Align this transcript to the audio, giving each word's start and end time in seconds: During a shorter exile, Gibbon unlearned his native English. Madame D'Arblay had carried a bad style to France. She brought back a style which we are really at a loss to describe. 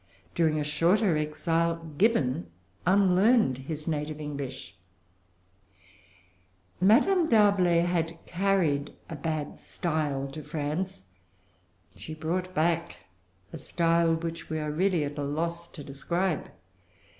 During 0.33 0.59
a 0.59 0.63
shorter 0.63 1.15
exile, 1.15 1.93
Gibbon 1.99 2.49
unlearned 2.87 3.59
his 3.59 3.87
native 3.87 4.19
English. 4.19 4.75
Madame 6.79 7.29
D'Arblay 7.29 7.81
had 7.85 8.17
carried 8.25 8.95
a 9.11 9.15
bad 9.15 9.59
style 9.59 10.27
to 10.31 10.41
France. 10.41 11.03
She 11.95 12.15
brought 12.15 12.55
back 12.55 12.95
a 13.53 13.59
style 13.59 14.15
which 14.15 14.49
we 14.49 14.57
are 14.57 14.71
really 14.71 15.03
at 15.03 15.19
a 15.19 15.23
loss 15.23 15.67
to 15.67 15.83
describe. 15.83 16.49